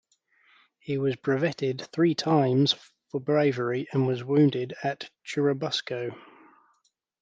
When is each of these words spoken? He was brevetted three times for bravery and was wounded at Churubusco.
He 0.79 0.97
was 0.97 1.15
brevetted 1.15 1.81
three 1.93 2.15
times 2.15 2.73
for 3.11 3.19
bravery 3.21 3.87
and 3.91 4.07
was 4.07 4.23
wounded 4.23 4.73
at 4.83 5.11
Churubusco. 5.23 6.15